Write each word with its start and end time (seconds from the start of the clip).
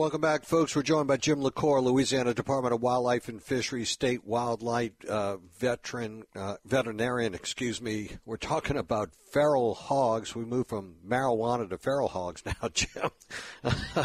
Welcome 0.00 0.22
back, 0.22 0.46
folks. 0.46 0.74
We're 0.74 0.82
joined 0.82 1.08
by 1.08 1.18
Jim 1.18 1.42
LaCour, 1.42 1.82
Louisiana 1.82 2.32
Department 2.32 2.72
of 2.72 2.80
Wildlife 2.80 3.28
and 3.28 3.42
Fisheries 3.42 3.90
State 3.90 4.24
Wildlife 4.24 4.92
uh, 5.06 5.36
veteran, 5.58 6.22
uh, 6.34 6.56
veterinarian. 6.64 7.34
Excuse 7.34 7.82
me. 7.82 8.08
We're 8.24 8.38
talking 8.38 8.78
about 8.78 9.10
feral 9.30 9.74
hogs. 9.74 10.34
We 10.34 10.46
move 10.46 10.68
from 10.68 10.94
marijuana 11.06 11.68
to 11.68 11.76
feral 11.76 12.08
hogs 12.08 12.42
now, 12.46 12.70
Jim. 12.72 13.10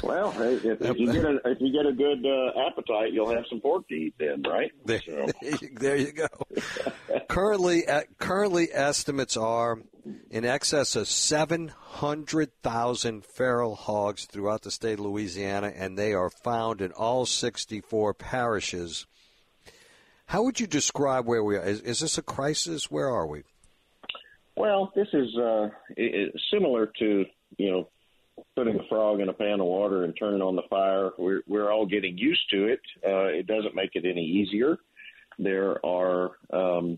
well, 0.03 0.33
if, 0.37 0.81
if, 0.81 0.99
you 0.99 1.13
get 1.13 1.23
a 1.23 1.39
if 1.45 1.61
you 1.61 1.71
get 1.71 1.85
a 1.85 1.93
good 1.93 2.25
uh, 2.25 2.67
appetite, 2.67 3.13
you'll 3.13 3.33
have 3.33 3.45
some 3.49 3.61
pork 3.61 3.87
to 3.87 3.95
eat 3.95 4.15
then, 4.19 4.43
right? 4.45 4.73
There, 4.83 5.01
so. 5.05 5.27
there 5.75 5.95
you 5.95 6.11
go. 6.11 6.27
currently, 7.29 7.85
currently 8.19 8.67
estimates 8.73 9.37
are 9.37 9.79
in 10.29 10.43
excess 10.43 10.97
of 10.97 11.07
700,000 11.95 13.23
feral 13.23 13.75
hogs 13.75 14.25
throughout 14.25 14.63
the 14.63 14.71
state 14.71 14.99
of 14.99 15.05
Louisiana, 15.05 15.71
and 15.73 15.97
they 15.97 16.13
are 16.13 16.29
found 16.29 16.81
in 16.81 16.91
all 16.91 17.25
64 17.25 18.13
parishes. 18.13 19.05
How 20.25 20.43
would 20.43 20.59
you 20.59 20.67
describe 20.67 21.25
where 21.25 21.41
we 21.41 21.55
are? 21.55 21.63
Is, 21.63 21.79
is 21.81 22.01
this 22.01 22.17
a 22.17 22.21
crisis? 22.21 22.91
Where 22.91 23.09
are 23.09 23.25
we? 23.25 23.43
Well, 24.57 24.91
this 24.93 25.07
is 25.13 25.37
uh, 25.37 25.69
similar 26.51 26.91
to 26.99 27.25
you 27.57 27.71
know 27.71 27.87
putting 28.57 28.77
a 28.77 28.83
frog 28.89 29.21
in 29.21 29.29
a 29.29 29.33
pan 29.33 29.61
of 29.61 29.67
water 29.67 30.03
and 30.03 30.13
turning 30.19 30.41
on 30.41 30.57
the 30.57 30.63
fire. 30.69 31.11
We're 31.17 31.43
we're 31.47 31.71
all 31.71 31.85
getting 31.85 32.17
used 32.17 32.43
to 32.51 32.65
it. 32.65 32.81
Uh, 33.05 33.27
it 33.27 33.47
doesn't 33.47 33.73
make 33.73 33.91
it 33.93 34.03
any 34.05 34.25
easier. 34.25 34.77
There 35.39 35.85
are 35.85 36.31
um, 36.51 36.97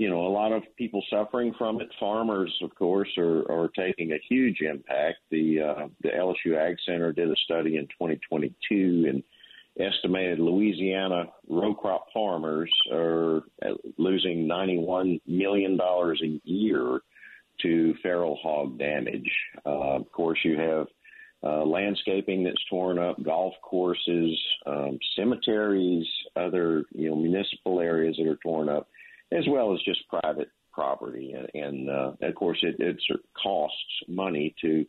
you 0.00 0.08
know, 0.08 0.26
a 0.26 0.32
lot 0.32 0.50
of 0.50 0.62
people 0.78 1.04
suffering 1.10 1.52
from 1.58 1.78
it. 1.82 1.88
Farmers, 2.00 2.50
of 2.62 2.74
course, 2.74 3.10
are, 3.18 3.40
are 3.52 3.68
taking 3.76 4.12
a 4.12 4.20
huge 4.30 4.62
impact. 4.62 5.18
The 5.30 5.60
uh, 5.60 5.88
the 6.00 6.08
LSU 6.08 6.56
Ag 6.56 6.76
Center 6.86 7.12
did 7.12 7.30
a 7.30 7.36
study 7.44 7.76
in 7.76 7.82
2022 7.82 9.04
and 9.10 9.22
estimated 9.78 10.38
Louisiana 10.38 11.24
row 11.50 11.74
crop 11.74 12.06
farmers 12.14 12.70
are 12.90 13.42
losing 13.98 14.48
91 14.48 15.20
million 15.26 15.76
dollars 15.76 16.22
a 16.24 16.40
year 16.48 17.00
to 17.60 17.94
feral 18.02 18.38
hog 18.42 18.78
damage. 18.78 19.30
Uh, 19.66 19.96
of 19.96 20.10
course, 20.12 20.38
you 20.44 20.58
have 20.58 20.86
uh, 21.42 21.62
landscaping 21.66 22.42
that's 22.42 22.64
torn 22.70 22.98
up, 22.98 23.22
golf 23.22 23.52
courses, 23.60 24.40
um, 24.64 24.98
cemeteries, 25.14 26.06
other 26.36 26.84
you 26.92 27.10
know 27.10 27.16
municipal 27.16 27.80
areas 27.80 28.16
that 28.16 28.26
are 28.26 28.38
torn 28.42 28.70
up 28.70 28.88
as 29.32 29.44
well 29.48 29.74
as 29.74 29.80
just 29.84 30.00
private 30.08 30.48
property. 30.72 31.32
And, 31.32 31.48
and 31.54 31.90
uh, 31.90 32.12
of 32.22 32.34
course, 32.34 32.58
it, 32.62 32.76
it 32.78 33.00
costs 33.40 33.76
money 34.08 34.54
to 34.62 34.86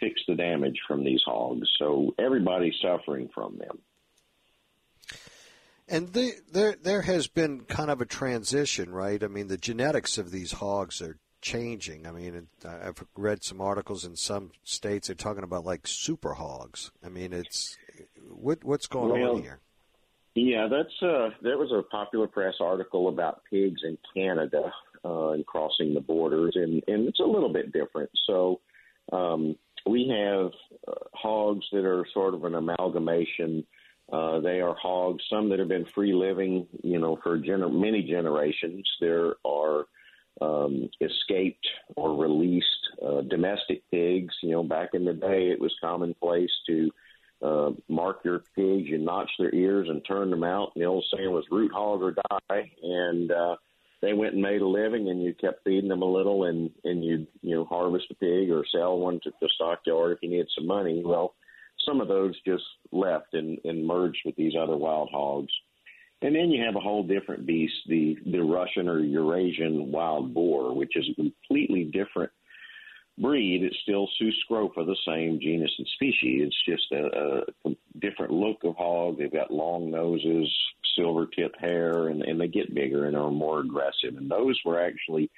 fix 0.00 0.20
the 0.26 0.34
damage 0.34 0.78
from 0.86 1.04
these 1.04 1.22
hogs. 1.24 1.68
So 1.78 2.14
everybody's 2.18 2.74
suffering 2.82 3.28
from 3.34 3.58
them. 3.58 3.78
And 5.88 6.12
the, 6.12 6.32
there, 6.50 6.76
there 6.82 7.02
has 7.02 7.26
been 7.26 7.60
kind 7.62 7.90
of 7.90 8.00
a 8.00 8.06
transition, 8.06 8.90
right? 8.90 9.22
I 9.22 9.28
mean, 9.28 9.48
the 9.48 9.58
genetics 9.58 10.16
of 10.16 10.30
these 10.30 10.52
hogs 10.52 11.02
are 11.02 11.18
changing. 11.42 12.06
I 12.06 12.10
mean, 12.10 12.48
I've 12.64 13.04
read 13.16 13.44
some 13.44 13.60
articles 13.60 14.04
in 14.04 14.16
some 14.16 14.52
states 14.64 15.08
they're 15.08 15.14
talking 15.14 15.44
about 15.44 15.66
like 15.66 15.86
super 15.86 16.32
hogs. 16.32 16.90
I 17.04 17.10
mean, 17.10 17.34
it's 17.34 17.76
what, 18.30 18.64
what's 18.64 18.86
going 18.86 19.20
well, 19.20 19.36
on 19.36 19.42
here? 19.42 19.60
Yeah, 20.34 20.66
that's 20.68 21.02
uh, 21.02 21.30
that 21.42 21.58
was 21.58 21.70
a 21.72 21.82
popular 21.82 22.26
press 22.26 22.54
article 22.60 23.08
about 23.08 23.42
pigs 23.48 23.82
in 23.84 23.96
Canada 24.14 24.72
uh, 25.04 25.28
and 25.30 25.46
crossing 25.46 25.94
the 25.94 26.00
borders, 26.00 26.54
and 26.56 26.82
and 26.88 27.06
it's 27.08 27.20
a 27.20 27.24
little 27.24 27.52
bit 27.52 27.72
different. 27.72 28.10
So 28.26 28.60
um, 29.12 29.56
we 29.86 30.08
have 30.08 30.50
uh, 30.88 31.06
hogs 31.14 31.64
that 31.72 31.84
are 31.84 32.04
sort 32.12 32.34
of 32.34 32.44
an 32.44 32.56
amalgamation. 32.56 33.64
Uh, 34.12 34.40
they 34.40 34.60
are 34.60 34.74
hogs, 34.74 35.22
some 35.30 35.48
that 35.48 35.58
have 35.60 35.68
been 35.68 35.86
free 35.94 36.12
living, 36.12 36.66
you 36.82 36.98
know, 36.98 37.18
for 37.22 37.38
gener- 37.38 37.72
many 37.72 38.02
generations. 38.02 38.86
There 39.00 39.34
are 39.46 39.86
um, 40.40 40.90
escaped 41.00 41.66
or 41.96 42.16
released 42.16 42.66
uh, 43.06 43.22
domestic 43.22 43.88
pigs. 43.90 44.34
You 44.42 44.50
know, 44.50 44.62
back 44.64 44.90
in 44.94 45.04
the 45.04 45.14
day, 45.14 45.48
it 45.50 45.60
was 45.60 45.72
commonplace 45.80 46.50
to 46.66 46.90
uh, 47.44 47.70
mark 47.88 48.20
your 48.24 48.40
pigs, 48.56 48.88
you 48.88 48.98
notch 48.98 49.30
their 49.38 49.54
ears 49.54 49.88
and 49.88 50.02
turn 50.06 50.30
them 50.30 50.42
out. 50.42 50.72
And 50.74 50.82
the 50.82 50.86
old 50.86 51.04
saying 51.14 51.30
was 51.30 51.44
root 51.50 51.72
hog 51.72 52.02
or 52.02 52.14
die. 52.30 52.72
And 52.82 53.30
uh, 53.30 53.56
they 54.00 54.14
went 54.14 54.32
and 54.32 54.42
made 54.42 54.62
a 54.62 54.66
living, 54.66 55.08
and 55.08 55.22
you 55.22 55.34
kept 55.34 55.64
feeding 55.64 55.88
them 55.88 56.02
a 56.02 56.10
little, 56.10 56.44
and 56.44 56.70
and 56.84 57.04
you 57.04 57.26
you 57.42 57.54
know 57.54 57.64
harvest 57.64 58.06
a 58.10 58.14
pig 58.14 58.50
or 58.50 58.64
sell 58.72 58.98
one 58.98 59.20
to 59.24 59.30
the 59.40 59.48
stockyard 59.54 60.12
if 60.12 60.18
you 60.22 60.30
needed 60.30 60.48
some 60.56 60.66
money. 60.66 61.02
Well, 61.04 61.34
some 61.86 62.00
of 62.00 62.08
those 62.08 62.34
just 62.46 62.64
left 62.92 63.34
and, 63.34 63.58
and 63.64 63.86
merged 63.86 64.20
with 64.24 64.36
these 64.36 64.54
other 64.58 64.76
wild 64.76 65.10
hogs. 65.12 65.52
And 66.22 66.34
then 66.34 66.50
you 66.50 66.64
have 66.64 66.76
a 66.76 66.80
whole 66.80 67.02
different 67.02 67.46
beast, 67.46 67.74
the 67.88 68.16
the 68.24 68.40
Russian 68.40 68.88
or 68.88 69.00
Eurasian 69.00 69.92
wild 69.92 70.32
boar, 70.32 70.74
which 70.74 70.96
is 70.96 71.06
a 71.10 71.14
completely 71.14 71.84
different 71.84 72.30
breed, 73.18 73.62
it's 73.62 73.76
still 73.82 74.08
Sus 74.18 74.34
scrofa, 74.48 74.86
the 74.86 74.96
same 75.06 75.38
genus 75.40 75.72
and 75.78 75.86
species. 75.94 76.48
It's 76.48 76.64
just 76.64 76.92
a, 76.92 77.44
a 77.68 77.70
different 78.00 78.32
look 78.32 78.64
of 78.64 78.76
hog. 78.76 79.18
They've 79.18 79.32
got 79.32 79.52
long 79.52 79.90
noses, 79.90 80.52
silver 80.96 81.26
tip 81.26 81.54
hair, 81.58 82.08
and, 82.08 82.22
and 82.22 82.40
they 82.40 82.48
get 82.48 82.74
bigger 82.74 83.06
and 83.06 83.16
are 83.16 83.30
more 83.30 83.60
aggressive. 83.60 84.16
And 84.16 84.30
those 84.30 84.58
were 84.64 84.80
actually 84.80 85.30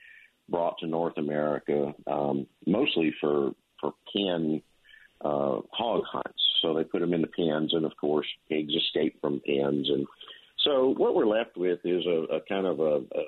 brought 0.48 0.78
to 0.78 0.86
North 0.86 1.18
America 1.18 1.92
um, 2.06 2.46
mostly 2.66 3.12
for 3.20 3.52
for 3.80 3.92
pen 4.14 4.62
uh, 5.20 5.60
hog 5.70 6.02
hunts. 6.10 6.42
So 6.62 6.74
they 6.74 6.84
put 6.84 7.00
them 7.00 7.12
in 7.12 7.20
the 7.20 7.28
pens, 7.28 7.74
and 7.74 7.84
of 7.84 7.96
course, 7.96 8.26
pigs 8.48 8.74
escape 8.74 9.20
from 9.20 9.42
pens. 9.46 9.88
And 9.90 10.06
so 10.64 10.94
what 10.96 11.14
we're 11.14 11.26
left 11.26 11.56
with 11.56 11.80
is 11.84 12.06
a, 12.06 12.36
a 12.36 12.40
kind 12.48 12.66
of 12.66 12.80
a, 12.80 13.02
a 13.14 13.24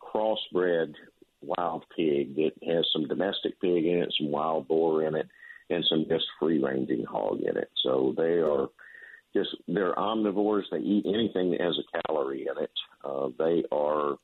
crossbred 0.00 0.94
wild 1.42 1.84
pig 1.96 2.36
that 2.36 2.52
has 2.66 2.86
some 2.92 3.08
domestic 3.08 3.60
pig 3.60 3.84
in 3.84 4.02
it, 4.02 4.14
some 4.18 4.29
wild 4.40 4.68
boar 4.68 5.04
in 5.06 5.14
it, 5.14 5.28
and 5.68 5.84
some 5.88 6.06
just 6.08 6.24
free 6.38 6.62
ranging 6.62 7.04
hog 7.04 7.40
in 7.40 7.56
it. 7.56 7.70
So 7.82 8.14
they 8.16 8.38
are 8.40 8.68
just 9.34 9.50
they're 9.68 9.94
omnivores. 9.94 10.64
They 10.70 10.78
eat 10.78 11.04
anything 11.06 11.50
that 11.50 11.60
has 11.60 11.78
a 11.78 12.02
calorie 12.02 12.46
in 12.50 12.62
it. 12.62 12.70
Uh, 13.04 13.28
they 13.38 13.64
are 13.70 14.16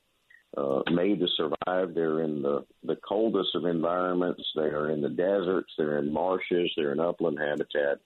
uh, 0.57 0.83
made 0.91 1.21
to 1.21 1.29
survive. 1.37 1.95
They're 1.95 2.23
in 2.23 2.43
the 2.43 2.65
the 2.83 2.97
coldest 2.97 3.55
of 3.55 3.65
environments. 3.67 4.43
They 4.55 4.71
are 4.79 4.91
in 4.91 5.01
the 5.03 5.11
deserts. 5.11 5.73
They're 5.77 5.99
in 5.99 6.13
marshes. 6.13 6.71
They're 6.77 6.93
in 6.93 7.01
upland 7.01 7.39
habitat. 7.39 7.99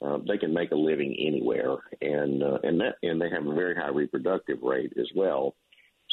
Uh, 0.00 0.18
they 0.26 0.36
can 0.36 0.52
make 0.52 0.72
a 0.72 0.76
living 0.90 1.14
anywhere, 1.18 1.76
and 2.00 2.42
uh, 2.42 2.58
and 2.62 2.80
that 2.80 2.96
and 3.02 3.20
they 3.20 3.30
have 3.30 3.46
a 3.46 3.54
very 3.54 3.74
high 3.74 3.90
reproductive 3.90 4.62
rate 4.62 4.92
as 4.98 5.08
well. 5.14 5.54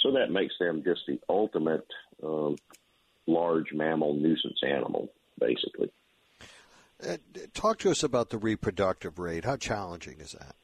So 0.03 0.11
that 0.11 0.31
makes 0.31 0.53
them 0.59 0.83
just 0.85 1.01
the 1.07 1.19
ultimate 1.27 1.87
um, 2.23 2.55
large 3.27 3.73
mammal 3.73 4.13
nuisance 4.13 4.59
animal, 4.63 5.09
basically. 5.39 5.91
Uh, 7.05 7.17
talk 7.53 7.79
to 7.79 7.91
us 7.91 8.03
about 8.03 8.29
the 8.29 8.37
reproductive 8.37 9.19
rate. 9.19 9.45
How 9.45 9.55
challenging 9.55 10.19
is 10.19 10.33
that? 10.33 10.55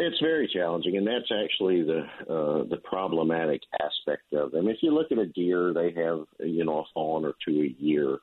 It's 0.00 0.20
very 0.20 0.48
challenging, 0.52 0.96
and 0.96 1.06
that's 1.06 1.32
actually 1.32 1.82
the 1.82 2.02
uh, 2.32 2.62
the 2.68 2.80
problematic 2.84 3.62
aspect 3.82 4.32
of 4.32 4.52
them. 4.52 4.68
If 4.68 4.76
you 4.80 4.94
look 4.94 5.10
at 5.10 5.18
a 5.18 5.26
deer, 5.26 5.72
they 5.72 5.90
have 6.00 6.20
you 6.38 6.64
know 6.64 6.80
a 6.80 6.84
fawn 6.94 7.24
or 7.24 7.34
two 7.44 7.62
a 7.62 7.82
year. 7.82 8.18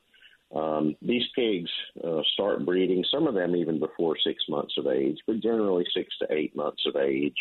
Um, 0.55 0.95
these 1.01 1.23
pigs 1.35 1.69
uh, 2.01 2.21
start 2.33 2.65
breeding, 2.65 3.03
some 3.11 3.27
of 3.27 3.33
them 3.33 3.57
even 3.57 3.79
before 3.79 4.15
six 4.25 4.43
months 4.47 4.75
of 4.77 4.87
age, 4.87 5.17
but 5.27 5.41
generally 5.41 5.85
six 5.93 6.13
to 6.19 6.33
eight 6.33 6.55
months 6.55 6.83
of 6.85 6.95
age. 6.95 7.35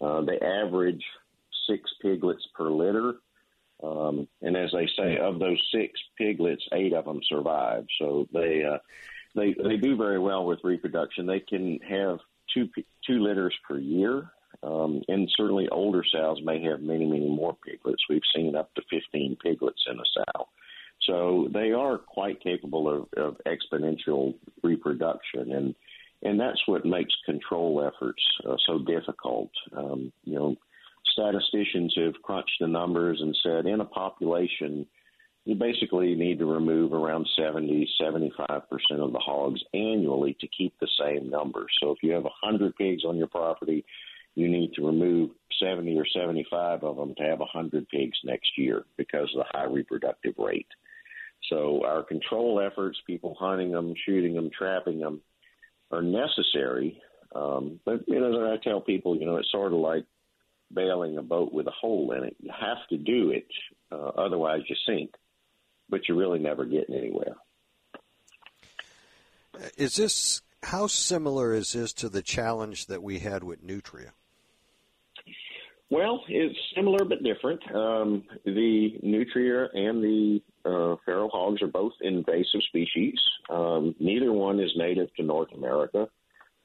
Uh, 0.00 0.22
they 0.22 0.38
average 0.38 1.02
six 1.68 1.82
piglets 2.00 2.46
per 2.54 2.70
litter. 2.70 3.16
Um, 3.86 4.28
and 4.42 4.56
as 4.56 4.70
they 4.72 4.88
say, 4.98 5.18
of 5.18 5.38
those 5.38 5.60
six 5.72 6.00
piglets, 6.18 6.66
eight 6.72 6.92
of 6.92 7.04
them 7.04 7.20
survive. 7.28 7.86
So 8.00 8.26
they 8.32 8.64
uh, 8.64 8.78
they 9.34 9.54
they 9.62 9.76
do 9.76 9.96
very 9.96 10.18
well 10.18 10.44
with 10.44 10.64
reproduction. 10.64 11.26
They 11.26 11.40
can 11.40 11.78
have 11.88 12.18
two 12.52 12.68
two 13.06 13.22
litters 13.22 13.54
per 13.68 13.78
year, 13.78 14.30
um, 14.62 15.02
and 15.08 15.30
certainly 15.36 15.68
older 15.68 16.02
sows 16.10 16.40
may 16.42 16.62
have 16.64 16.80
many 16.80 17.06
many 17.06 17.28
more 17.28 17.56
piglets. 17.64 18.02
We've 18.08 18.22
seen 18.34 18.56
up 18.56 18.74
to 18.74 18.82
fifteen 18.90 19.36
piglets 19.42 19.84
in 19.90 19.98
a 20.00 20.04
sow. 20.14 20.48
So 21.02 21.48
they 21.52 21.72
are 21.72 21.98
quite 21.98 22.42
capable 22.42 22.88
of, 22.88 23.06
of 23.16 23.40
exponential 23.46 24.34
reproduction, 24.62 25.52
and 25.52 25.74
and 26.22 26.40
that's 26.40 26.60
what 26.66 26.84
makes 26.84 27.14
control 27.24 27.86
efforts 27.86 28.22
uh, 28.48 28.56
so 28.66 28.78
difficult. 28.78 29.50
Um, 29.76 30.12
you 30.24 30.34
know, 30.34 30.56
statisticians 31.16 31.94
have 31.96 32.20
crunched 32.22 32.58
the 32.60 32.68
numbers 32.68 33.20
and 33.20 33.36
said 33.42 33.66
in 33.66 33.80
a 33.80 33.84
population, 33.84 34.86
you 35.44 35.54
basically 35.54 36.14
need 36.14 36.38
to 36.40 36.46
remove 36.46 36.92
around 36.92 37.26
70, 37.38 37.88
75% 38.00 38.48
of 38.98 39.12
the 39.12 39.18
hogs 39.18 39.60
annually 39.72 40.36
to 40.40 40.48
keep 40.48 40.74
the 40.80 40.88
same 41.00 41.30
number. 41.30 41.66
So 41.80 41.92
if 41.92 41.98
you 42.02 42.12
have 42.12 42.24
100 42.24 42.76
pigs 42.76 43.04
on 43.04 43.16
your 43.16 43.28
property, 43.28 43.84
you 44.34 44.48
need 44.48 44.74
to 44.74 44.86
remove 44.86 45.30
70 45.62 45.96
or 45.96 46.04
75 46.14 46.82
of 46.82 46.96
them 46.96 47.14
to 47.16 47.22
have 47.22 47.38
100 47.38 47.88
pigs 47.88 48.18
next 48.24 48.50
year 48.58 48.84
because 48.96 49.30
of 49.34 49.44
the 49.44 49.58
high 49.58 49.64
reproductive 49.64 50.34
rate. 50.36 50.66
So 51.48 51.84
our 51.84 52.02
control 52.02 52.60
efforts, 52.60 52.98
people 53.06 53.36
hunting 53.38 53.70
them, 53.70 53.94
shooting 54.04 54.34
them, 54.34 54.50
trapping 54.56 54.98
them, 54.98 55.20
are 55.90 56.02
necessary. 56.02 57.00
Um, 57.34 57.78
but 57.84 58.00
you 58.08 58.18
know, 58.18 58.52
I 58.52 58.56
tell 58.62 58.80
people, 58.80 59.16
you 59.16 59.26
know, 59.26 59.36
it's 59.36 59.50
sort 59.52 59.72
of 59.72 59.78
like 59.78 60.04
bailing 60.72 61.18
a 61.18 61.22
boat 61.22 61.52
with 61.52 61.66
a 61.66 61.72
hole 61.72 62.12
in 62.12 62.24
it. 62.24 62.36
You 62.40 62.50
have 62.58 62.86
to 62.90 62.96
do 62.96 63.30
it, 63.30 63.46
uh, 63.92 64.08
otherwise 64.16 64.62
you 64.68 64.76
sink. 64.86 65.14
But 65.88 66.08
you're 66.08 66.16
really 66.16 66.40
never 66.40 66.64
getting 66.64 66.96
anywhere. 66.96 67.36
Is 69.76 69.96
this 69.96 70.42
how 70.64 70.88
similar 70.88 71.54
is 71.54 71.72
this 71.72 71.92
to 71.94 72.08
the 72.08 72.22
challenge 72.22 72.86
that 72.86 73.02
we 73.02 73.20
had 73.20 73.44
with 73.44 73.62
Nutria? 73.62 74.12
Well, 75.88 76.24
it's 76.28 76.58
similar 76.74 77.04
but 77.04 77.22
different. 77.22 77.62
Um, 77.72 78.24
the 78.44 78.98
nutria 79.02 79.68
and 79.72 80.02
the 80.02 80.42
uh, 80.64 80.96
feral 81.04 81.28
hogs 81.28 81.62
are 81.62 81.68
both 81.68 81.92
invasive 82.00 82.62
species. 82.66 83.14
Um, 83.48 83.94
neither 84.00 84.32
one 84.32 84.58
is 84.58 84.72
native 84.76 85.14
to 85.14 85.22
North 85.22 85.52
America. 85.52 86.08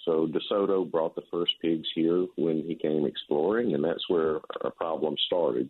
So 0.06 0.28
DeSoto 0.28 0.90
brought 0.90 1.16
the 1.16 1.24
first 1.32 1.54
pigs 1.62 1.88
here 1.94 2.26
when 2.36 2.64
he 2.68 2.76
came 2.76 3.06
exploring, 3.06 3.74
and 3.74 3.84
that's 3.84 4.10
where 4.10 4.40
our 4.64 4.72
problem 4.72 5.16
started. 5.28 5.70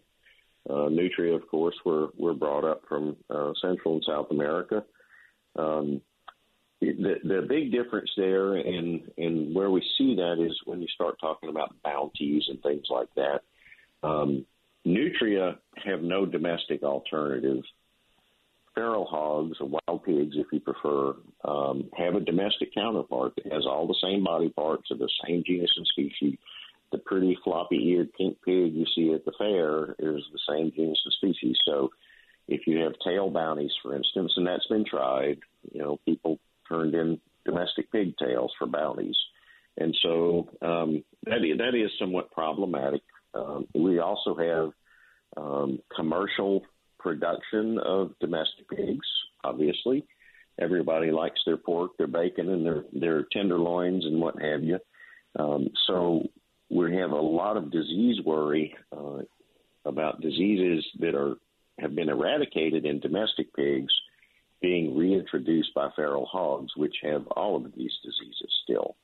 Uh, 0.70 0.90
nutria, 0.90 1.34
of 1.34 1.48
course, 1.48 1.76
were, 1.84 2.10
were 2.18 2.34
brought 2.34 2.64
up 2.64 2.84
from 2.88 3.18
uh, 3.30 3.52
Central 3.62 3.96
and 3.96 4.04
South 4.08 4.28
America. 4.32 4.84
Um, 5.58 6.02
the, 6.80 7.16
the 7.24 7.46
big 7.48 7.72
difference 7.72 8.10
there 8.18 8.56
and, 8.56 9.02
and 9.18 9.54
where 9.54 9.70
we 9.70 9.82
see 9.98 10.16
that 10.16 10.44
is 10.44 10.58
when 10.66 10.82
you 10.82 10.88
start 10.88 11.16
talking 11.20 11.50
about 11.50 11.76
bounties 11.84 12.44
and 12.50 12.62
things 12.64 12.86
like 12.90 13.10
that. 13.16 13.42
Um, 14.02 14.46
nutria 14.84 15.58
have 15.86 16.02
no 16.02 16.26
domestic 16.26 16.82
alternative. 16.84 17.64
Feral 18.82 19.06
hogs 19.06 19.58
or 19.60 19.80
wild 19.88 20.04
pigs, 20.04 20.36
if 20.36 20.48
you 20.52 20.60
prefer, 20.60 21.14
um, 21.46 21.88
have 21.96 22.16
a 22.16 22.20
domestic 22.20 22.74
counterpart 22.74 23.34
that 23.36 23.54
has 23.54 23.64
all 23.68 23.86
the 23.86 24.00
same 24.02 24.24
body 24.24 24.50
parts 24.50 24.90
of 24.90 24.98
the 24.98 25.10
same 25.24 25.44
genus 25.46 25.70
and 25.78 25.86
species. 25.86 26.36
The 26.92 26.98
pretty 26.98 27.38
floppy 27.44 27.78
eared 27.90 28.12
pink 28.14 28.38
pig 28.44 28.74
you 28.74 28.86
see 28.96 29.14
at 29.14 29.24
the 29.24 29.34
fair 29.38 29.92
is 30.00 30.24
the 30.34 30.40
same 30.50 30.72
genus 30.76 31.00
and 31.06 31.14
species. 31.14 31.58
So 31.64 31.92
if 32.48 32.66
you 32.66 32.80
have 32.80 32.94
tail 33.06 33.30
bounties, 33.30 33.72
for 33.84 33.96
instance, 33.96 34.34
and 34.36 34.48
that's 34.48 34.66
been 34.66 34.84
tried, 34.84 35.38
you 35.72 35.80
know, 35.80 36.00
people 36.04 36.40
turned 36.68 36.96
in 36.96 37.20
domestic 37.46 37.92
pigtails 37.92 38.52
for 38.58 38.66
bounties. 38.66 39.18
And 39.78 39.96
so 40.02 40.50
um, 40.64 41.04
that, 41.26 41.46
is, 41.46 41.60
that 41.60 41.76
is 41.76 41.92
somewhat 42.00 42.32
problematic. 42.32 43.04
Um, 43.36 43.68
we 43.76 44.00
also 44.00 44.36
have 44.36 44.72
um, 45.38 45.80
commercial 45.96 46.64
production 47.02 47.80
of 47.80 48.12
domestic 48.20 48.70
pigs, 48.70 49.08
obviously. 49.44 50.06
Everybody 50.60 51.12
likes 51.12 51.40
their 51.46 51.58
pork, 51.58 51.98
their 51.98 52.08
bacon, 52.08 52.50
and 52.50 52.66
their, 52.66 52.84
their 52.94 53.24
tenderloins 53.32 54.06
and 54.06 54.22
what 54.22 54.42
have 54.42 54.64
you. 54.64 54.80
Um, 55.38 55.70
so 55.88 56.28
we 56.70 56.96
have 56.98 57.12
a 57.12 57.16
lot 57.16 57.58
of 57.58 57.72
disease 57.72 58.18
worry 58.24 58.76
uh, 58.96 59.20
about 59.86 60.22
diseases 60.22 60.86
that 61.00 61.16
are 61.16 61.36
have 61.80 61.96
been 61.96 62.10
eradicated 62.10 62.86
in 62.86 63.00
domestic 63.00 63.54
pigs 63.56 63.92
being 64.62 64.96
reintroduced 64.96 65.74
by 65.74 65.90
feral 65.96 66.26
hogs, 66.26 66.72
which 66.76 66.96
have 67.02 67.26
all 67.28 67.56
of 67.56 67.64
these 67.76 67.92
diseases 68.04 68.52
still. 68.64 68.96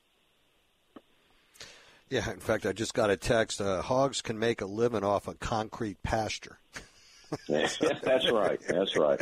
Yeah, 2.08 2.30
in 2.30 2.38
fact, 2.38 2.64
I 2.64 2.72
just 2.72 2.94
got 2.94 3.10
a 3.10 3.16
text. 3.16 3.60
Uh, 3.60 3.82
hogs 3.82 4.22
can 4.22 4.38
make 4.38 4.60
a 4.60 4.66
living 4.66 5.04
off 5.04 5.28
a 5.28 5.34
concrete 5.34 6.02
pasture. 6.02 6.58
That's 7.48 8.30
right. 8.30 8.60
That's 8.66 8.96
right. 8.96 9.20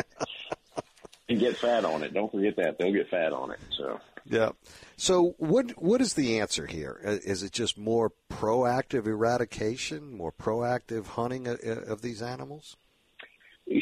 And 1.29 1.41
get 1.41 1.56
fat 1.56 1.85
on 1.85 2.03
it. 2.03 2.14
Don't 2.14 2.31
forget 2.31 2.56
that 2.56 2.79
they'll 2.79 2.93
get 2.93 3.08
fat 3.11 3.32
on 3.32 3.50
it. 3.50 3.61
So. 3.76 4.00
Yeah. 4.25 4.50
So 4.97 5.35
what 5.38 5.70
what 5.82 6.00
is 6.00 6.14
the 6.14 6.41
answer 6.41 6.67
here? 6.67 7.00
Uh, 7.05 7.19
it 7.25 7.53
just 7.53 7.76
more 7.79 8.12
proactive 8.31 9.06
eradication, 9.06 10.17
more 10.17 10.32
proactive 10.32 11.06
hunting 11.06 11.49
of, 11.49 11.61
of 11.61 12.03
these 12.03 12.23
animals? 12.23 12.76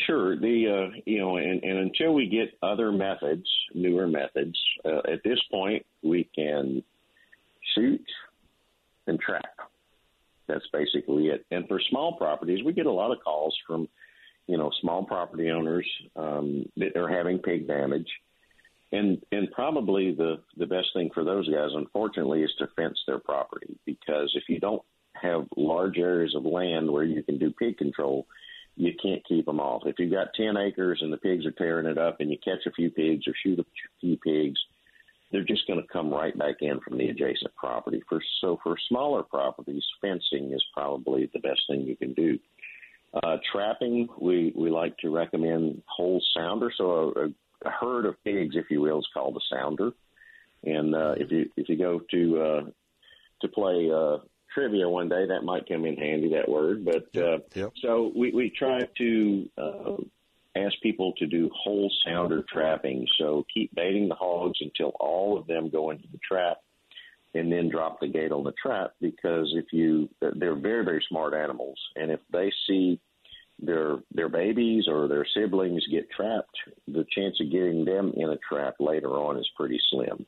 Sure. 0.06 0.36
The 0.36 0.90
uh, 0.90 0.96
you 1.04 1.18
know, 1.18 1.36
and, 1.36 1.62
and 1.62 1.78
until 1.78 2.14
we 2.14 2.28
get 2.28 2.56
other 2.62 2.90
methods, 2.90 3.46
newer 3.74 4.06
methods, 4.06 4.58
uh, 4.84 5.00
at 5.10 5.22
this 5.22 5.38
point 5.50 5.84
we 6.02 6.28
can 6.34 6.82
shoot 7.74 8.04
and 9.06 9.20
trap. 9.20 9.44
That's 10.46 10.66
basically 10.72 11.28
it. 11.28 11.46
And 11.50 11.66
for 11.68 11.80
small 11.90 12.16
properties, 12.16 12.64
we 12.64 12.72
get 12.72 12.86
a 12.86 12.92
lot 12.92 13.12
of 13.12 13.22
calls 13.22 13.56
from, 13.66 13.88
you 14.46 14.58
know, 14.58 14.70
small 14.80 15.04
property 15.04 15.50
owners 15.50 15.86
um, 16.16 16.66
that 16.76 16.96
are 16.96 17.08
having 17.08 17.38
pig 17.38 17.66
damage. 17.66 18.08
And 18.92 19.20
and 19.32 19.50
probably 19.50 20.14
the 20.14 20.40
the 20.56 20.66
best 20.66 20.88
thing 20.94 21.10
for 21.12 21.24
those 21.24 21.48
guys, 21.48 21.70
unfortunately, 21.74 22.42
is 22.42 22.54
to 22.58 22.68
fence 22.76 22.98
their 23.06 23.18
property 23.18 23.76
because 23.84 24.32
if 24.34 24.44
you 24.48 24.60
don't 24.60 24.82
have 25.20 25.46
large 25.56 25.98
areas 25.98 26.34
of 26.34 26.44
land 26.44 26.90
where 26.90 27.04
you 27.04 27.22
can 27.22 27.38
do 27.38 27.52
pig 27.58 27.78
control, 27.78 28.26
you 28.76 28.92
can't 29.02 29.24
keep 29.26 29.46
them 29.46 29.60
off. 29.60 29.82
If 29.86 29.98
you've 29.98 30.12
got 30.12 30.34
10 30.34 30.56
acres 30.56 30.98
and 31.00 31.12
the 31.12 31.16
pigs 31.16 31.46
are 31.46 31.52
tearing 31.52 31.86
it 31.86 31.98
up 31.98 32.20
and 32.20 32.30
you 32.30 32.36
catch 32.44 32.66
a 32.66 32.72
few 32.72 32.90
pigs 32.90 33.26
or 33.26 33.32
shoot 33.42 33.58
a 33.58 33.64
few 34.00 34.16
pigs, 34.18 34.58
they're 35.30 35.44
just 35.44 35.66
going 35.66 35.80
to 35.80 35.92
come 35.92 36.12
right 36.12 36.36
back 36.38 36.56
in 36.60 36.80
from 36.80 36.98
the 36.98 37.08
adjacent 37.08 37.54
property. 37.56 38.02
For 38.08 38.20
so 38.40 38.58
for 38.62 38.76
smaller 38.88 39.22
properties, 39.22 39.84
fencing 40.00 40.52
is 40.52 40.64
probably 40.72 41.30
the 41.32 41.40
best 41.40 41.62
thing 41.68 41.82
you 41.82 41.96
can 41.96 42.14
do. 42.14 42.38
Uh, 43.22 43.36
trapping, 43.52 44.08
we 44.20 44.52
we 44.56 44.70
like 44.70 44.96
to 44.98 45.08
recommend 45.08 45.80
whole 45.86 46.20
sounder. 46.36 46.72
So 46.76 47.12
a, 47.16 47.68
a 47.68 47.70
herd 47.70 48.06
of 48.06 48.16
pigs, 48.24 48.56
if 48.56 48.66
you 48.70 48.80
will, 48.80 48.98
is 48.98 49.06
called 49.14 49.36
a 49.36 49.54
sounder. 49.54 49.92
And 50.64 50.94
uh, 50.94 51.14
if 51.16 51.30
you 51.30 51.48
if 51.56 51.68
you 51.68 51.76
go 51.76 52.00
to 52.10 52.40
uh, 52.40 52.62
to 53.42 53.48
play 53.48 53.88
uh, 53.94 54.18
trivia 54.52 54.88
one 54.88 55.08
day, 55.08 55.26
that 55.28 55.44
might 55.44 55.68
come 55.68 55.84
in 55.84 55.96
handy. 55.96 56.30
That 56.30 56.48
word, 56.48 56.84
but 56.84 57.16
uh, 57.16 57.38
yep. 57.54 57.72
so 57.80 58.10
we 58.16 58.32
we 58.32 58.50
try 58.50 58.80
to 58.98 59.48
uh, 59.58 59.96
ask 60.56 60.74
people 60.82 61.12
to 61.18 61.26
do 61.26 61.50
whole 61.54 61.92
sounder 62.04 62.42
trapping. 62.52 63.06
So 63.18 63.44
keep 63.52 63.72
baiting 63.76 64.08
the 64.08 64.16
hogs 64.16 64.58
until 64.60 64.92
all 64.98 65.38
of 65.38 65.46
them 65.46 65.70
go 65.70 65.90
into 65.90 66.08
the 66.10 66.18
trap 66.18 66.58
and 67.34 67.50
then 67.50 67.68
drop 67.68 68.00
the 68.00 68.08
gate 68.08 68.32
on 68.32 68.44
the 68.44 68.52
trap 68.60 68.92
because 69.00 69.52
if 69.56 69.66
you 69.72 70.08
they're 70.20 70.54
very 70.54 70.84
very 70.84 71.04
smart 71.08 71.34
animals 71.34 71.78
and 71.96 72.10
if 72.10 72.20
they 72.32 72.50
see 72.66 73.00
their 73.60 73.98
their 74.12 74.28
babies 74.28 74.84
or 74.88 75.08
their 75.08 75.26
siblings 75.34 75.86
get 75.90 76.10
trapped 76.10 76.56
the 76.88 77.06
chance 77.10 77.36
of 77.40 77.50
getting 77.50 77.84
them 77.84 78.12
in 78.16 78.30
a 78.30 78.38
trap 78.48 78.74
later 78.80 79.10
on 79.10 79.38
is 79.38 79.48
pretty 79.56 79.80
slim 79.90 80.26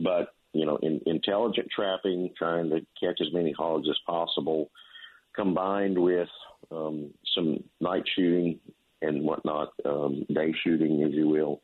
but 0.00 0.34
you 0.52 0.66
know 0.66 0.76
in, 0.82 1.00
intelligent 1.06 1.68
trapping 1.74 2.30
trying 2.36 2.68
to 2.68 2.80
catch 3.00 3.20
as 3.20 3.32
many 3.32 3.52
hogs 3.52 3.88
as 3.88 3.98
possible 4.06 4.70
combined 5.36 5.98
with 5.98 6.28
um, 6.72 7.12
some 7.34 7.62
night 7.80 8.04
shooting 8.16 8.58
and 9.02 9.22
whatnot, 9.22 9.72
um, 9.84 10.24
day 10.32 10.52
shooting, 10.64 11.02
as 11.04 11.12
you 11.12 11.28
will, 11.28 11.60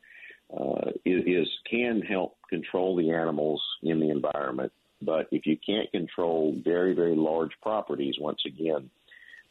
uh, 0.55 0.91
is, 1.05 1.23
is 1.25 1.47
can 1.69 2.01
help 2.01 2.37
control 2.49 2.95
the 2.95 3.11
animals 3.11 3.61
in 3.81 3.99
the 3.99 4.09
environment. 4.09 4.71
But 5.01 5.27
if 5.31 5.45
you 5.45 5.57
can't 5.65 5.91
control 5.91 6.55
very, 6.63 6.93
very 6.93 7.15
large 7.15 7.51
properties, 7.61 8.15
once 8.19 8.41
again, 8.45 8.89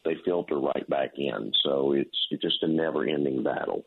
they 0.03 0.15
filter 0.25 0.59
right 0.59 0.87
back 0.89 1.11
in. 1.17 1.51
So 1.63 1.93
it's 1.93 2.41
just 2.41 2.63
a 2.63 2.67
never 2.67 3.05
ending 3.05 3.43
battle. 3.43 3.85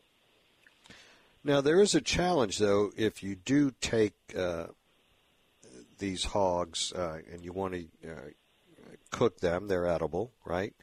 Now, 1.43 1.61
there 1.61 1.81
is 1.81 1.95
a 1.95 2.01
challenge, 2.01 2.57
though, 2.57 2.91
if 2.97 3.23
you 3.23 3.35
do 3.35 3.71
take 3.79 4.15
uh, 4.37 4.67
these 5.97 6.25
hogs 6.25 6.91
uh, 6.93 7.19
and 7.31 7.45
you 7.45 7.53
want 7.53 7.73
to 7.73 8.09
uh, 8.09 8.15
cook 9.11 9.39
them, 9.39 9.67
they're 9.67 9.87
edible, 9.87 10.31
right? 10.43 10.73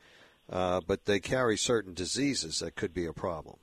uh, 0.50 0.80
but 0.86 1.04
they 1.04 1.20
carry 1.20 1.56
certain 1.56 1.94
diseases 1.94 2.58
that 2.60 2.74
could 2.74 2.92
be 2.92 3.06
a 3.06 3.12
problem. 3.12 3.56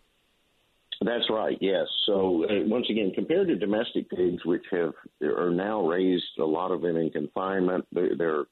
That's 1.04 1.30
right. 1.30 1.58
Yes. 1.60 1.88
So 2.06 2.46
uh, 2.46 2.68
once 2.68 2.86
again, 2.90 3.12
compared 3.16 3.48
to 3.48 3.56
domestic 3.56 4.10
pigs, 4.10 4.46
which 4.46 4.64
have 4.72 4.94
are 5.24 5.50
now 5.50 5.82
raised 5.82 6.38
a 6.40 6.46
lot 6.46 6.72
of 6.72 6.82
them 6.82 6.96
in 6.96 7.10
confinement, 7.10 7.88
they're, 7.92 8.16
they're 8.16 8.44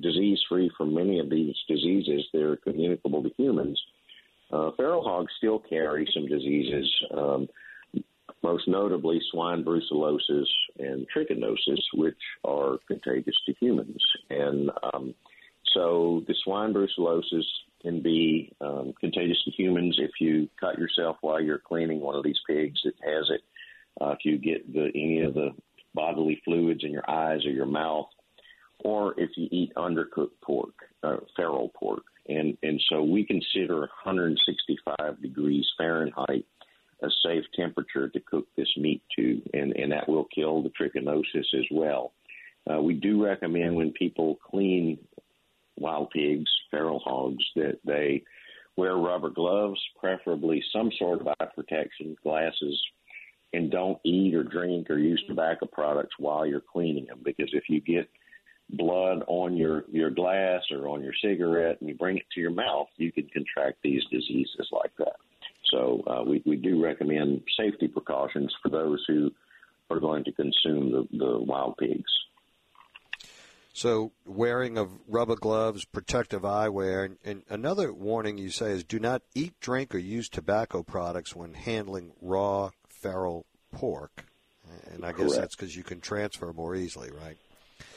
disease 0.00 0.38
free 0.48 0.70
from 0.76 0.94
many 0.94 1.18
of 1.18 1.30
these 1.30 1.54
diseases. 1.68 2.26
They're 2.32 2.56
communicable 2.56 3.22
to 3.22 3.30
humans. 3.36 3.80
Uh, 4.50 4.70
feral 4.76 5.02
hogs 5.02 5.32
still 5.38 5.58
carry 5.58 6.08
some 6.14 6.26
diseases. 6.26 6.90
Um, 7.14 7.48
most 8.42 8.68
notably 8.68 9.20
swine 9.30 9.64
brucellosis 9.64 10.46
and 10.78 11.06
trichinosis, 11.14 11.80
which 11.94 12.18
are 12.44 12.78
contagious 12.86 13.34
to 13.46 13.54
humans. 13.60 14.00
And 14.30 14.70
um, 14.92 15.14
so 15.74 16.22
the 16.26 16.34
swine 16.44 16.72
brucellosis 16.72 17.44
can 17.82 18.02
be 18.02 18.52
um, 18.60 18.92
contagious 19.00 19.42
to 19.44 19.50
humans 19.50 19.96
if 19.98 20.12
you 20.20 20.48
cut 20.58 20.78
yourself 20.78 21.16
while 21.20 21.40
you're 21.40 21.58
cleaning 21.58 22.00
one 22.00 22.14
of 22.14 22.24
these 22.24 22.38
pigs 22.48 22.80
that 22.84 22.94
has 23.02 23.30
it. 23.30 23.42
Uh, 24.00 24.10
if 24.10 24.18
you 24.24 24.38
get 24.38 24.72
the, 24.72 24.90
any 24.94 25.22
of 25.22 25.34
the 25.34 25.50
bodily 25.94 26.40
fluids 26.44 26.84
in 26.84 26.92
your 26.92 27.08
eyes 27.10 27.44
or 27.44 27.50
your 27.50 27.66
mouth, 27.66 28.06
or 28.84 29.14
if 29.18 29.30
you 29.36 29.48
eat 29.50 29.72
undercooked 29.76 30.40
pork, 30.42 30.74
uh, 31.02 31.16
feral 31.36 31.70
pork. 31.74 32.04
And, 32.28 32.56
and 32.62 32.80
so 32.90 33.02
we 33.02 33.24
consider 33.24 33.80
165 33.80 35.20
degrees 35.22 35.66
Fahrenheit 35.76 36.44
a 37.02 37.08
safe 37.24 37.44
temperature 37.54 38.08
to 38.08 38.20
cook 38.20 38.46
this 38.56 38.68
meat 38.76 39.02
to, 39.16 39.40
and, 39.54 39.72
and 39.76 39.92
that 39.92 40.08
will 40.08 40.26
kill 40.34 40.62
the 40.62 40.70
trichinosis 40.70 41.54
as 41.54 41.64
well. 41.70 42.12
Uh, 42.68 42.80
we 42.80 42.94
do 42.94 43.24
recommend 43.24 43.76
when 43.76 43.92
people 43.92 44.38
clean 44.50 44.98
wild 45.78 46.10
pigs, 46.10 46.50
feral 46.70 46.98
hogs, 46.98 47.44
that 47.54 47.78
they 47.84 48.22
wear 48.76 48.96
rubber 48.96 49.30
gloves, 49.30 49.80
preferably 49.98 50.62
some 50.72 50.90
sort 50.98 51.20
of 51.20 51.28
eye 51.28 51.46
protection, 51.54 52.16
glasses, 52.22 52.80
and 53.52 53.70
don't 53.70 53.98
eat 54.04 54.34
or 54.34 54.42
drink 54.42 54.90
or 54.90 54.98
use 54.98 55.22
tobacco 55.26 55.66
products 55.66 56.14
while 56.18 56.46
you're 56.46 56.60
cleaning 56.60 57.06
them 57.06 57.20
because 57.24 57.48
if 57.52 57.64
you 57.68 57.80
get 57.80 58.08
blood 58.70 59.22
on 59.26 59.56
your 59.56 59.84
your 59.90 60.10
glass 60.10 60.62
or 60.70 60.88
on 60.88 61.02
your 61.02 61.14
cigarette 61.22 61.78
and 61.80 61.88
you 61.88 61.94
bring 61.94 62.16
it 62.16 62.26
to 62.34 62.40
your 62.40 62.50
mouth, 62.50 62.88
you 62.96 63.12
can 63.12 63.28
contract 63.28 63.78
these 63.82 64.02
diseases 64.10 64.68
like 64.72 64.92
that. 64.98 65.16
So 65.72 66.02
uh, 66.06 66.22
we 66.24 66.42
we 66.44 66.56
do 66.56 66.82
recommend 66.82 67.42
safety 67.58 67.88
precautions 67.88 68.54
for 68.62 68.68
those 68.68 69.04
who 69.06 69.30
are 69.90 70.00
going 70.00 70.24
to 70.24 70.32
consume 70.32 70.92
the, 70.92 71.08
the 71.16 71.38
wild 71.38 71.76
pigs. 71.78 72.10
So, 73.72 74.10
wearing 74.26 74.76
of 74.76 74.90
rubber 75.06 75.36
gloves, 75.36 75.84
protective 75.84 76.42
eyewear, 76.42 77.04
and, 77.04 77.16
and, 77.24 77.42
another 77.48 77.92
warning 77.92 78.36
you 78.36 78.50
say 78.50 78.72
is 78.72 78.82
do 78.82 78.98
not 78.98 79.22
eat, 79.36 79.54
drink, 79.60 79.94
or 79.94 79.98
use 79.98 80.28
tobacco 80.28 80.82
products 80.82 81.36
when 81.36 81.54
handling 81.54 82.10
raw 82.20 82.70
feral 82.88 83.46
pork. 83.70 84.24
And 84.90 85.04
I 85.04 85.12
guess 85.12 85.28
Correct. 85.28 85.36
that's 85.36 85.54
because 85.54 85.76
you 85.76 85.84
can 85.84 86.00
transfer 86.00 86.52
more 86.52 86.74
easily, 86.74 87.10
right? 87.12 87.36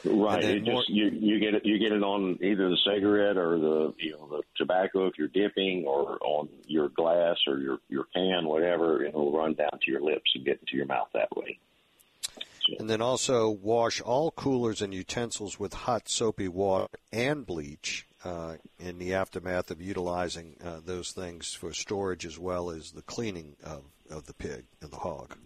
Right. 0.04 0.42
It 0.42 0.64
more- 0.64 0.80
just 0.80 0.88
you 0.88 1.10
you 1.10 1.38
get 1.38 1.54
it 1.54 1.64
you 1.64 1.78
get 1.78 1.92
it 1.92 2.02
on 2.02 2.38
either 2.42 2.68
the 2.68 2.78
cigarette 2.84 3.36
or 3.36 3.58
the 3.58 3.94
you 3.98 4.12
know 4.12 4.26
the 4.28 4.42
tobacco 4.56 5.06
if 5.06 5.16
you're 5.16 5.28
dipping 5.28 5.84
or 5.86 6.18
on 6.22 6.48
your 6.66 6.88
glass 6.88 7.36
or 7.46 7.58
your 7.58 7.78
your 7.88 8.04
can 8.14 8.46
whatever 8.46 8.98
and 8.98 9.08
it'll 9.08 9.36
run 9.36 9.54
down 9.54 9.78
to 9.80 9.90
your 9.90 10.00
lips 10.00 10.32
and 10.34 10.44
get 10.44 10.58
into 10.60 10.76
your 10.76 10.86
mouth 10.86 11.08
that 11.14 11.34
way. 11.36 11.58
And 12.78 12.88
then 12.88 13.02
also 13.02 13.50
wash 13.50 14.00
all 14.00 14.30
coolers 14.30 14.82
and 14.82 14.94
utensils 14.94 15.58
with 15.58 15.72
hot 15.72 16.08
soapy 16.08 16.48
water 16.48 16.86
and 17.12 17.44
bleach 17.44 18.06
uh, 18.24 18.54
in 18.78 18.98
the 18.98 19.14
aftermath 19.14 19.70
of 19.70 19.80
utilizing 19.80 20.56
uh, 20.64 20.80
those 20.84 21.12
things 21.12 21.52
for 21.52 21.72
storage 21.72 22.24
as 22.24 22.38
well 22.38 22.70
as 22.70 22.92
the 22.92 23.02
cleaning 23.02 23.56
of, 23.64 23.82
of 24.10 24.26
the 24.26 24.34
pig 24.34 24.64
and 24.80 24.90
the 24.90 24.96
hog. 24.96 25.36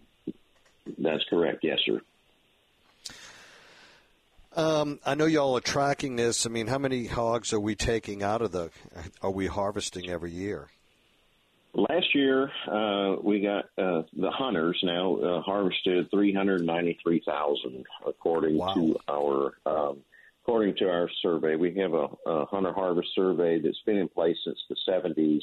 That's 0.98 1.24
correct. 1.28 1.60
Yes, 1.62 1.78
sir. 1.86 2.00
Um, 4.56 4.98
I 5.04 5.14
know 5.14 5.26
y'all 5.26 5.56
are 5.56 5.60
tracking 5.60 6.16
this. 6.16 6.46
I 6.46 6.48
mean, 6.48 6.66
how 6.66 6.78
many 6.78 7.04
hogs 7.04 7.52
are 7.52 7.60
we 7.60 7.74
taking 7.74 8.22
out 8.22 8.40
of 8.40 8.52
the? 8.52 8.70
Are 9.22 9.30
we 9.30 9.46
harvesting 9.46 10.08
every 10.08 10.32
year? 10.32 10.68
Last 11.74 12.14
year, 12.14 12.50
uh, 12.66 13.16
we 13.22 13.40
got 13.40 13.66
uh, 13.76 14.02
the 14.16 14.30
hunters 14.30 14.78
now 14.82 15.16
uh, 15.16 15.42
harvested 15.42 16.10
393,000 16.10 17.84
according 18.06 18.56
Wow. 18.56 18.72
to 18.74 18.96
our 19.10 19.52
um, 19.66 19.98
according 20.42 20.76
to 20.76 20.88
our 20.88 21.10
survey. 21.20 21.56
We 21.56 21.74
have 21.74 21.92
a, 21.92 22.08
a 22.26 22.46
hunter 22.46 22.72
harvest 22.72 23.08
survey 23.14 23.60
that's 23.60 23.82
been 23.84 23.98
in 23.98 24.08
place 24.08 24.38
since 24.42 24.58
the 24.70 24.76
70s. 24.90 25.40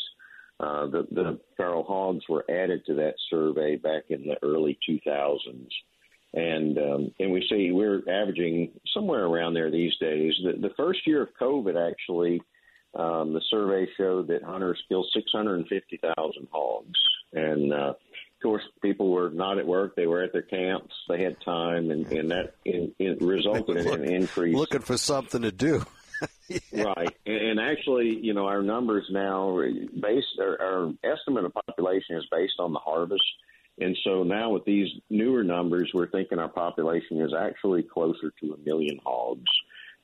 Uh, 0.60 0.88
the, 0.88 1.08
the 1.12 1.40
feral 1.56 1.84
hogs 1.84 2.24
were 2.28 2.46
added 2.50 2.84
to 2.88 2.96
that 2.96 3.14
survey 3.30 3.76
back 3.76 4.04
in 4.10 4.24
the 4.26 4.38
early 4.42 4.80
2000s, 4.90 5.68
and 6.34 6.78
um, 6.78 7.12
and 7.20 7.32
we 7.32 7.46
see 7.50 7.72
we're 7.72 8.02
averaging 8.10 8.72
somewhere 8.94 9.26
around 9.26 9.54
there 9.54 9.70
these 9.70 9.96
days. 10.00 10.34
The, 10.44 10.54
the 10.54 10.74
first 10.76 11.06
year 11.06 11.22
of 11.22 11.30
COVID, 11.40 11.92
actually, 11.92 12.42
um, 12.96 13.34
the 13.34 13.42
survey 13.50 13.88
showed 13.98 14.28
that 14.28 14.44
hunters 14.44 14.82
killed 14.90 15.08
650,000 15.14 16.48
hogs, 16.52 17.00
and 17.34 17.72
uh, 17.72 17.94
of 17.94 17.96
course, 18.42 18.64
people 18.82 19.12
were 19.12 19.30
not 19.30 19.60
at 19.60 19.68
work; 19.68 19.96
they 19.96 20.08
were 20.08 20.24
at 20.24 20.34
their 20.34 20.42
camps. 20.42 20.94
They 21.08 21.22
had 21.22 21.40
time, 21.42 21.92
and, 21.92 22.12
and 22.12 22.32
that 22.32 22.56
in, 22.66 22.94
it 22.98 23.22
resulted 23.22 23.78
in 23.78 23.88
an 23.88 24.04
increase. 24.04 24.56
Looking 24.56 24.82
for 24.82 24.98
something 24.98 25.44
to 25.44 25.52
do. 25.52 25.86
Right, 26.72 27.16
and, 27.26 27.36
and 27.36 27.60
actually, 27.60 28.18
you 28.18 28.34
know, 28.34 28.46
our 28.46 28.62
numbers 28.62 29.06
now 29.10 29.60
based 30.00 30.40
our, 30.40 30.62
our 30.62 30.94
estimate 31.04 31.46
of 31.46 31.54
population 31.54 32.16
is 32.16 32.26
based 32.32 32.54
on 32.60 32.72
the 32.72 32.80
harvest, 32.80 33.24
and 33.80 33.98
so 34.04 34.24
now 34.24 34.52
with 34.52 34.66
these 34.66 34.90
newer 35.10 35.44
numbers, 35.44 35.92
we're 35.94 36.10
thinking 36.10 36.40
our 36.40 36.50
population 36.50 37.22
is 37.22 37.34
actually 37.34 37.84
closer 37.84 38.32
to 38.42 38.54
a 38.54 38.58
million 38.58 39.00
hogs 39.04 39.52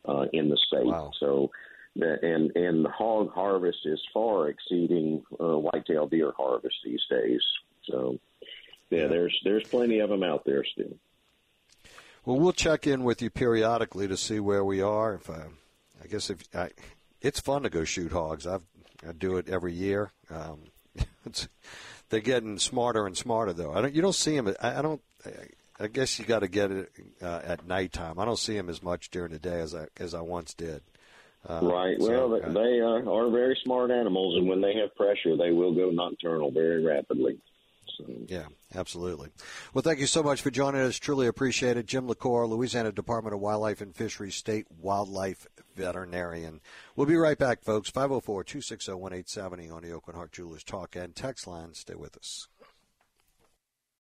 uh, 0.07 0.25
in 0.33 0.49
the 0.49 0.57
state. 0.57 0.85
Wow. 0.85 1.11
So, 1.19 1.51
and 1.95 2.55
and 2.55 2.83
the 2.83 2.89
hog 2.89 3.31
harvest 3.31 3.79
is 3.85 4.01
far 4.13 4.49
exceeding 4.49 5.23
uh, 5.39 5.57
whitetail 5.57 6.07
deer 6.07 6.33
harvest 6.35 6.75
these 6.83 7.03
days. 7.09 7.41
So, 7.83 8.19
yeah, 8.89 9.07
there's 9.07 9.37
there's 9.43 9.67
plenty 9.67 9.99
of 9.99 10.09
them 10.09 10.23
out 10.23 10.45
there 10.45 10.63
still. 10.65 10.97
Well, 12.25 12.39
we'll 12.39 12.53
check 12.53 12.87
in 12.87 13.03
with 13.03 13.21
you 13.21 13.29
periodically 13.29 14.07
to 14.07 14.17
see 14.17 14.39
where 14.39 14.63
we 14.63 14.81
are. 14.81 15.15
If 15.15 15.29
I, 15.29 15.43
I 16.03 16.07
guess 16.07 16.29
if 16.29 16.43
I, 16.53 16.69
it's 17.21 17.39
fun 17.39 17.63
to 17.63 17.69
go 17.69 17.83
shoot 17.83 18.11
hogs. 18.11 18.45
I've, 18.45 18.65
I 19.07 19.13
do 19.13 19.37
it 19.37 19.47
every 19.47 19.73
year. 19.73 20.11
Um, 20.29 20.59
it's, 21.25 21.47
they're 22.09 22.19
getting 22.19 22.57
smarter 22.59 23.05
and 23.05 23.15
smarter, 23.15 23.53
though. 23.53 23.73
I 23.73 23.81
don't. 23.81 23.93
You 23.93 24.01
don't 24.01 24.15
see 24.15 24.35
them. 24.35 24.53
I, 24.61 24.79
I 24.79 24.81
don't. 24.81 25.01
I, 25.25 25.29
I 25.81 25.87
guess 25.87 26.19
you 26.19 26.25
got 26.25 26.39
to 26.39 26.47
get 26.47 26.71
it 26.71 26.91
uh, 27.21 27.39
at 27.43 27.65
nighttime. 27.65 28.19
I 28.19 28.25
don't 28.25 28.39
see 28.39 28.55
them 28.55 28.69
as 28.69 28.83
much 28.83 29.11
during 29.11 29.31
the 29.31 29.39
day 29.39 29.61
as 29.61 29.73
I 29.73 29.87
as 29.97 30.13
I 30.13 30.21
once 30.21 30.53
did. 30.53 30.81
Uh, 31.47 31.59
Right. 31.63 32.01
so, 32.01 32.27
Well, 32.27 32.33
uh, 32.35 32.51
they 32.51 32.79
are, 32.79 33.09
are 33.09 33.29
very 33.29 33.57
smart 33.63 33.91
animals, 33.91 34.35
and 34.35 34.47
when 34.49 34.59
they 34.59 34.73
have 34.75 34.93
pressure, 34.95 35.37
they 35.37 35.51
will 35.51 35.73
go 35.73 35.89
nocturnal 35.89 36.51
very 36.51 36.83
rapidly. 36.83 37.37
Yeah, 38.27 38.47
absolutely. 38.75 39.29
Well, 39.73 39.81
thank 39.81 39.99
you 39.99 40.07
so 40.07 40.23
much 40.23 40.41
for 40.41 40.51
joining 40.51 40.81
us. 40.81 40.97
Truly 40.97 41.27
appreciate 41.27 41.77
it. 41.77 41.85
Jim 41.85 42.07
LaCour, 42.07 42.47
Louisiana 42.47 42.91
Department 42.91 43.33
of 43.33 43.41
Wildlife 43.41 43.81
and 43.81 43.95
Fisheries 43.95 44.35
State 44.35 44.67
Wildlife 44.69 45.47
Veterinarian. 45.75 46.61
We'll 46.95 47.07
be 47.07 47.15
right 47.15 47.37
back, 47.37 47.63
folks. 47.63 47.89
504 47.89 48.43
260 48.43 48.91
1870 48.91 49.69
on 49.69 49.83
the 49.83 49.89
Aucoin 49.89 50.15
Hart 50.15 50.31
Jewelers 50.31 50.63
Talk 50.63 50.95
and 50.95 51.15
Text 51.15 51.47
line. 51.47 51.73
Stay 51.73 51.95
with 51.95 52.17
us. 52.17 52.47